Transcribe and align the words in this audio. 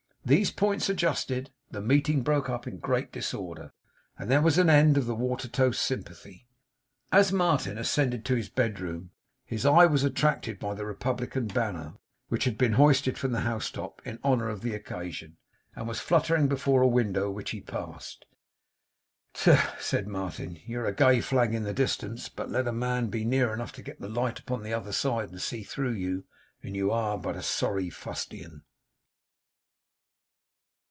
These 0.23 0.51
points 0.51 0.87
adjusted, 0.87 1.49
the 1.71 1.81
meeting 1.81 2.21
broke 2.21 2.47
up 2.47 2.67
in 2.67 2.77
great 2.77 3.11
disorder, 3.11 3.73
and 4.19 4.29
there 4.29 4.41
was 4.43 4.59
an 4.59 4.69
end 4.69 4.95
of 4.95 5.07
the 5.07 5.15
Watertoast 5.15 5.79
Sympathy. 5.81 6.45
As 7.11 7.33
Martin 7.33 7.75
ascended 7.79 8.23
to 8.25 8.35
his 8.35 8.47
bedroom, 8.47 9.09
his 9.43 9.65
eye 9.65 9.87
was 9.87 10.03
attracted 10.03 10.59
by 10.59 10.75
the 10.75 10.85
Republican 10.85 11.47
banner, 11.47 11.95
which 12.29 12.43
had 12.43 12.55
been 12.55 12.73
hoisted 12.73 13.17
from 13.17 13.31
the 13.31 13.39
house 13.39 13.71
top 13.71 13.99
in 14.05 14.19
honour 14.23 14.47
of 14.47 14.61
the 14.61 14.75
occasion, 14.75 15.37
and 15.75 15.87
was 15.87 15.99
fluttering 15.99 16.47
before 16.47 16.83
a 16.83 16.87
window 16.87 17.31
which 17.31 17.49
he 17.49 17.59
passed. 17.59 18.25
'Tut!' 19.33 19.73
said 19.79 20.07
Martin. 20.07 20.55
'You're 20.67 20.85
a 20.85 20.93
gay 20.93 21.19
flag 21.19 21.55
in 21.55 21.63
the 21.63 21.73
distance. 21.73 22.29
But 22.29 22.51
let 22.51 22.67
a 22.67 22.71
man 22.71 23.07
be 23.07 23.25
near 23.25 23.55
enough 23.55 23.71
to 23.73 23.81
get 23.83 23.99
the 23.99 24.07
light 24.07 24.37
upon 24.37 24.61
the 24.61 24.71
other 24.71 24.91
side 24.91 25.29
and 25.31 25.41
see 25.41 25.63
through 25.63 25.93
you; 25.93 26.25
and 26.61 26.75
you 26.75 26.91
are 26.91 27.17
but 27.17 27.43
sorry 27.43 27.89
fustian! 27.89 28.61